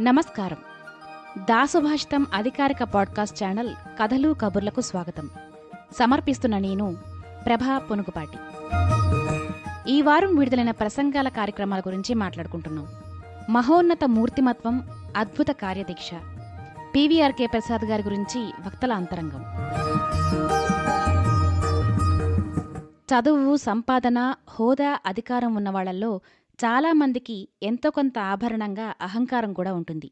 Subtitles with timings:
[0.00, 0.56] నమస్కారం.
[1.38, 5.30] దాసుభాషితం అధికారిక podcast channel కథలు కబుర్లకు స్వాగతం.
[6.00, 6.96] సమర్పిస్తున్న నేను
[7.46, 8.38] ప్రభా పొనుగుపాటి.
[9.92, 12.86] ఈ వారం విడుదలైన ప్రసంగాల కార్యక్రమాల గురించి మాట్లాడుకుంటున్నాం.
[13.50, 16.10] మహోన్నత మూర్తిమత్వం అద్భుత కార్యదీక్ష.
[16.94, 19.44] పీవీఆర్కే ప్రసాద్ గారి గురించి వక్తల అంతరంగం.
[23.08, 26.10] చదువు సంపాదన హోదా అధికారం ఉన్న వాళ్ళల్లో
[26.58, 30.08] చాలామందికి ఎంతో కొంత ఆభరణంగా అహంకారం కూడా ఉంటుంది.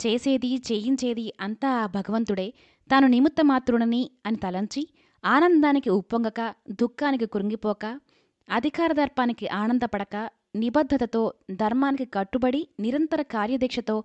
[0.00, 2.46] చేసేది చేయించేది అంతా ఆ భగవంతుడే.
[2.90, 4.82] తాను నిమిత్తమాత్రుడని అని తలంచి
[5.24, 7.84] ఆనందానికి ఉప్పొంగక దుఃఖానికి కృంగిపోక
[8.48, 10.16] అధికార దర్పానికి ఆనందపడక
[10.56, 11.22] నిబద్ధతతో
[11.52, 13.96] ధర్మానికి కట్టుబడి నిరంతర కార్యదీక్షతో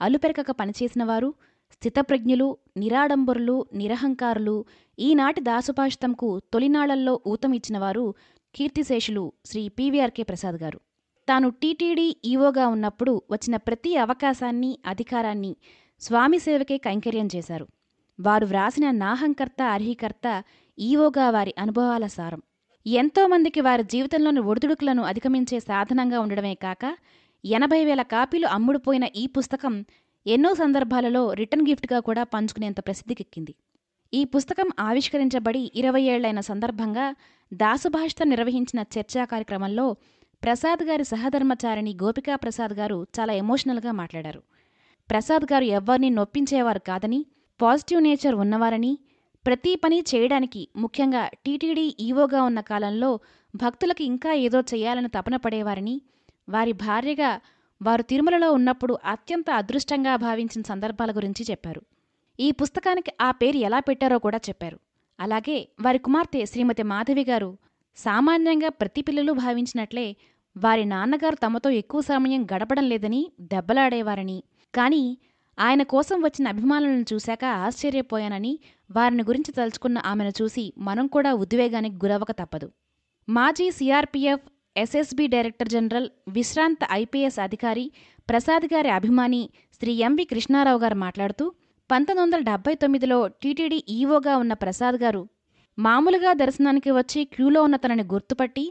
[0.00, 1.30] అలుపెరకక పనిచేసినవారు
[1.72, 4.64] స్థితప్రజ్ఞులు నిరాడంబరులు నిరహంకారులు
[4.98, 8.14] ఈనాటి దాసుభాషితంకు తొలినాళ్ళలో ఊతమిచ్చినవారు
[8.54, 10.80] కీర్తిశేషులు శ్రీ పీవీఆర్కే ప్రసాద్ గారు.
[11.28, 15.56] తాను టీటీడీ ఈవోగా ఉన్నప్పుడు వచ్చిన ప్రతి అవకాశాన్ని అధికారాన్ని
[16.00, 17.66] స్వామి సేవకే కైంకర్యం చేశారు.
[18.20, 20.42] వారు వ్రాసిన నాహంకర్త అర్హీకర్త
[20.78, 22.42] ఈవోగా వారి అనుభవాల సారం.
[22.86, 26.96] ఎంతోమందికి వారి జీవితంలోని ఒడిదుడుకులను అధిగమించే సాధనంగా ఉండడమే కాక
[27.44, 29.84] ఎనభై వేల కాపీలు అమ్ముడుపోయిన ఈ పుస్తకం
[30.26, 33.54] ఎన్నో సందర్భాలలో రిటర్న్ గిఫ్ట్గా కూడా పంచుకునేంత ప్రసిద్ధికెక్కింది.
[34.14, 37.14] ఈ పుస్తకం ఆవిష్కరించబడి ఇరవై ఏళ్ళైన సందర్భంగా
[37.54, 39.96] దాసుభాషిత నిర్వహించిన చర్చా కార్యక్రమంలో
[40.42, 44.42] ప్రసాద్ గారి సహధర్మచారిణి గోపికా ప్రసాద్ గారు చాలా ఎమోషనల్గా మాట్లాడారు.
[45.10, 47.26] ప్రసాద్ గారు ఎవరిని నొప్పించేవారు కాదని
[47.62, 48.98] పాజిటివ్ నేచర్ ఉన్నవారని
[49.46, 53.20] ప్రతి పని చేయడానికి ముఖ్యంగా టీటీడీ ఈవోగా ఉన్న కాలంలో
[53.56, 56.02] భక్తులకు ఇంకా ఏదో చేయాలని తపన పడేవారని
[56.48, 57.40] వారి భార్యగా
[57.82, 61.82] వారు తిరుమలలో ఉన్నప్పుడు అత్యంత అదృష్టంగా భావించిన సందర్భాల గురించి చెప్పారు.
[62.40, 64.78] ఈ పుస్తకానికి ఆ పేరు ఎలా పెట్టారో కూడా చెప్పారు.
[65.20, 67.58] అలాగే వారి కుమార్తె శ్రీమతి మాధవి గారు
[67.96, 70.16] సామాన్యంగా ప్రతి పిల్లలు భావించినట్లే
[70.56, 74.42] వారి నాన్నగారు తమతో ఎక్కువ సమయం గడపడం లేదని దెబ్బలాడేవారని
[74.74, 75.18] కానీ
[75.60, 78.58] ఆయన కోసం వచ్చిన అభిమానులను చూశాక ఆశ్చర్యపోయానని
[78.90, 82.70] వారిని గురించి తలుచుకున్న ఆమెను చూసి మనం కూడా ఉద్వేగానికి గురవక తప్పదు.
[83.28, 84.40] మాజీ సిఆర్పీఎఫ్
[84.78, 87.84] ఎస్ఎస్బి డైరెక్టర్ జనరల్ విశ్రాంత ఐపీఎస్ అధికారి
[88.28, 89.42] ప్రసాద్ గారి అభిమాని
[89.80, 91.44] శ్రీ ఎంవి కృష్ణారావు గారు మాట్లాడుతూ
[91.90, 95.22] పంతొమ్మిది వందల డెబ్బై తొమ్మిదిలో టీటీడీ ఈవోగా ఉన్న ప్రసాద్ గారు
[95.78, 98.64] మామూలుగా దర్శనానికి వచ్చి క్యూలో ఉన్న తనని గుర్తుపట్టి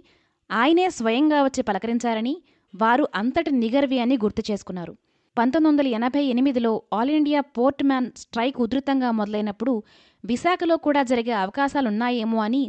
[0.49, 2.35] ఆయనే స్వయంగా వచ్చి పలకరించారని
[2.73, 4.93] వారు అంతటి నిగర్వి అని గుర్తు చేసుకున్నారు.
[5.37, 9.73] పంతొమ్మిది వందల ఎనభై ఎనిమిదిలో all India port man strike ఉధృతంగా మొదలైనప్పుడు
[10.23, 12.61] విశాఖలో కూడా జరిగే అవకాశాలున్నాయేమో అని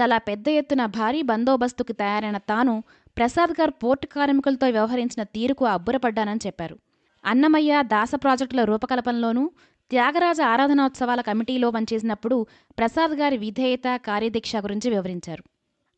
[0.00, 2.82] చాలా పెద్ద ఎత్తున భారీ బందోబస్తుకి తయారైన తాను
[3.16, 6.78] ప్రసాద్ గారు పోర్టు కార్మికులతో వ్యవహరించిన తీరుకు అబ్బురపడ్డానని చెప్పారు.
[7.24, 9.50] అన్నమయ్య దాస ప్రాజెక్టుల రూపకల్పనలోనూ
[9.90, 12.46] త్యాగరాజ ఆరాధనోత్సవాల కమిటీలో పనిచేసినప్పుడు
[12.78, 15.44] ప్రసాద్ గారి విధేయత కార్యదీక్ష గురించి వివరించారు.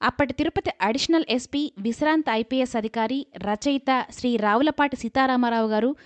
[0.02, 5.96] అప్పటి తిరుపతి అడిషనల్ ఎస్పీ విశ్రాంత ఐపీఎస్ అధికారి రచయిత శ్రీ రావులపాటి సీతారామారావు గారు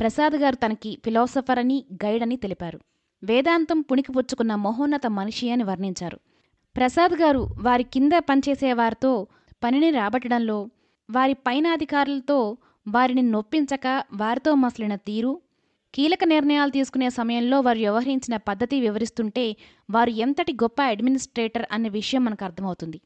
[0.00, 2.80] ప్రసాద్ గారు తనకి ఫిలాసఫర్ అని గైడ్ అని తెలిపారు.
[3.24, 6.18] వేదాంతం పుణికిపుచ్చుకున్న మహోన్నత మనిషి అని వర్ణించారు.
[6.76, 9.26] ప్రసాద్ గారు వారి కింద పనిచేసే వారితో
[9.64, 10.70] పనిని రాబట్టడంలో
[11.10, 12.56] వారి పైన అధికారులతో
[12.88, 15.40] వారిని నొప్పించక వారితో మసలిన తీరు
[15.94, 19.56] కీలక నిర్ణయాలు తీసుకునే సమయంలో వారు వ్యవహరించిన పద్ధతి వివరిస్తుంటే
[19.90, 23.00] వారు ఎంతటి గొప్ప అడ్మినిస్ట్రేటర్ అనే విషయం మనకు అర్థమవుతుంది.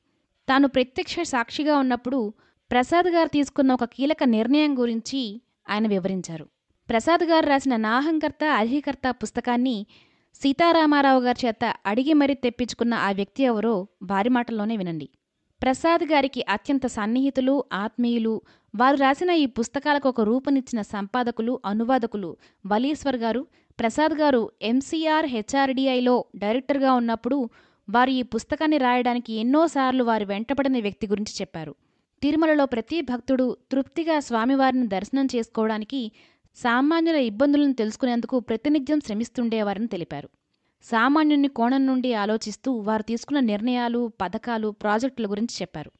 [0.48, 2.34] తాను ప్రత్యక్ష సాక్షిగా ఉన్నప్పుడు
[2.70, 6.46] ప్రసాద్ గారు తీసుకున్న ఒక కీలక నిర్ణయం గురించి ఆయన వివరించారు.
[6.88, 9.86] ప్రసాద్ గారు రాసిన నాహంకర్త అర్హీకర్త పుస్తకాన్ని
[10.34, 15.08] సీతారామారావు గారి చేత అడిగి మరీ తెప్పించుకున్న ఆ వ్యక్తి ఎవరో వారి మాటల్లోనే వినండి.
[15.62, 18.42] ప్రసాద్ గారికి అత్యంత సన్నిహితులు ఆత్మీయులు
[18.74, 22.36] వారు రాసిన ఈ పుస్తకాలకు ఒక రూపనిచ్చిన సంపాదకులు అనువాదకులు
[22.66, 23.46] వలీశ్వర్ గారు
[23.78, 27.48] ప్రసాద్ గారు ఎంసీఆర్ హెచ్ఆర్డిఐలో డైరెక్టర్గా ఉన్నప్పుడు
[27.88, 31.74] వారు ఈ పుస్తకాన్ని రాయడానికి ఎన్నోసార్లు వారు వెంటపడిన వ్యక్తి గురించి చెప్పారు.
[32.22, 36.12] తిరుమలలో ప్రతి భక్తుడు తృప్తిగా స్వామివారిని దర్శనం చేసుకోవడానికి
[36.54, 40.28] సామాన్యుల ఇబ్బందులను తెలుసుకునేందుకు ప్రతినిత్యం శ్రమిస్తుండేవారని తెలిపారు.
[40.82, 45.90] సామాన్యుని కోణం నుండి ఆలోచిస్తూ వారు తీసుకున్న నిర్ణయాలు పథకాలు ప్రాజెక్టుల గురించి చెప్పారు.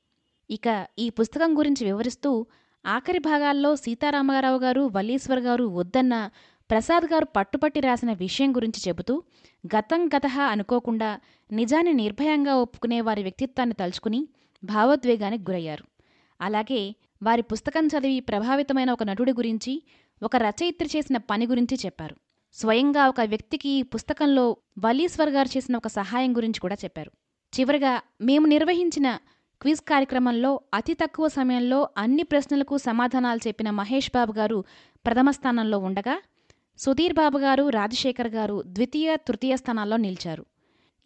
[0.51, 2.47] ఇక ఈ పుస్తకం గురించి వివరిస్తూ
[2.87, 6.31] ఆఖరి భాగాల్లో సీతారామరావు గారు వల్లీశ్వర్ గారు వద్దన్న
[6.71, 9.23] ప్రసాద్ గారు పట్టుపట్టి రాసిన విషయం గురించి చెబుతూ
[9.77, 11.21] గతం గతహ అనుకోకుండా
[11.53, 14.29] నిజాన్ని నిర్భయంగా ఒప్పుకునే వారి వ్యక్తిత్వాన్ని తలుచుకుని
[14.65, 15.85] భావోద్వేగానికి గురయ్యారు.
[16.41, 19.83] అలాగే వారి పుస్తకం చదివి ప్రభావితమైన ఒక నటుడి గురించి
[20.23, 22.17] ఒక రచయిత్రి చేసిన పని గురించి చెప్పారు.
[22.53, 27.11] స్వయంగా ఒక వ్యక్తికి ఈ పుస్తకంలో వలీశ్వర్ గారు చేసిన ఒక సహాయం గురించి కూడా చెప్పారు.
[27.53, 29.19] చివరిగా మేము నిర్వహించిన
[29.61, 34.65] క్విజ్ కార్యక్రమంలో అతి తక్కువ సమయంలో అన్ని ప్రశ్నలకు సమాధానాలు చెప్పిన మహేష్ బాబు గారు
[35.07, 36.23] ప్రథమ స్థానంలో ఉండగా
[36.79, 40.47] సుధీర్ బాబు గారు రాజశేఖర్ గారు ద్వితీయ తృతీయ స్థానాల్లో నిలిచారు.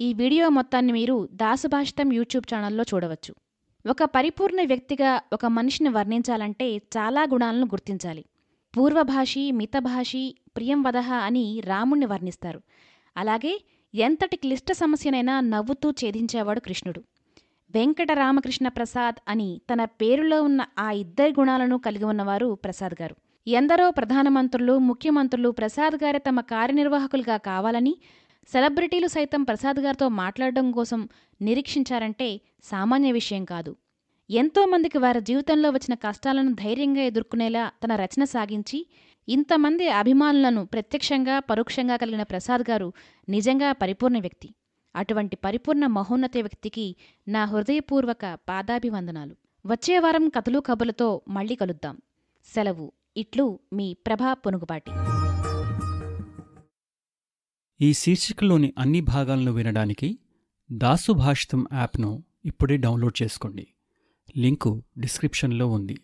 [0.00, 3.34] ఈ వీడియో మొత్తాన్ని మీరు దాసుభాషితం యూట్యూబ్ ఛానల్లో చూడవచ్చు.
[3.90, 8.24] ఒక పరిపూర్ణ వ్యక్తిగా ఒక మనిషిని వర్ణించాలంటే చాలా గుణాలను గుర్తించాలి.
[8.76, 12.60] పూర్వభాషి మితభాషి ప్రియంవదహ అని రాముణ్ణి వర్ణిస్తారు.
[13.16, 13.62] అలాగే
[13.94, 17.02] ఎంతటి క్లిష్ట సమస్యనైనా నవ్వుతూ ఛేదించేవాడు కృష్ణుడు.
[17.74, 23.16] వెంకటరామకృష్ణ ప్రసాద్ అని తన పేరులో ఉన్న ఆ ఇద్దరి గుణాలను కలిగి ఉన్నవారు ప్రసాద్ గారు.
[23.46, 27.96] ఎందరో ప్రధానమంత్రులు ముఖ్యమంత్రులు ప్రసాద్ గారి తమ కార్యనిర్వాహకులుగా కావాలని
[28.52, 31.08] సెలబ్రిటీలు సైతం ప్రసాద్ గారితో మాట్లాడడం కోసం
[31.42, 33.76] నిరీక్షించారంటే సామాన్య విషయం కాదు.
[34.30, 38.86] ఎంతోమందికి వారి జీవితంలో వచ్చిన కష్టాలను ధైర్యంగా ఎదుర్కొనేలా తన రచన సాగించి
[39.28, 42.92] ఇంతమంది అభిమానులను ప్రత్యక్షంగా పరోక్షంగా కలిగిన ప్రసాద్ గారు
[43.28, 44.54] నిజంగా పరిపూర్ణ వ్యక్తి.
[44.96, 46.96] అటువంటి పరిపూర్ణ మహోన్నత వ్యక్తికి
[47.28, 49.36] నా హృదయపూర్వక పాదాభివందనాలు.
[49.66, 51.98] వచ్చే వారం కథలు కబులతో మళ్ళీ కలుద్దాం.
[52.54, 54.90] సెలవు ఇట్లు మీ ప్రభా పొనుగుబాటి.
[57.80, 60.18] ఈ శీర్షికలోని అన్ని భాగాలను వినడానికి
[60.72, 63.66] దాసు భాషితం యాప్ను ఇప్పుడే డౌన్లోడ్ చేసుకోండి.
[64.36, 66.00] లింకు డిస్క్రిప్షన్లో ఉంది.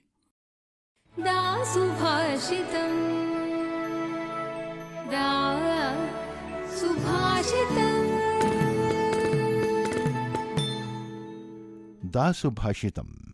[12.05, 13.33] దాసుభాషితం.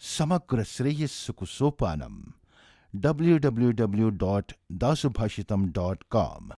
[0.00, 2.32] సమగ్ర శ్రేయస్సుకు సోపానం.
[2.96, 6.50] W W W dot Dasubhashitam dot com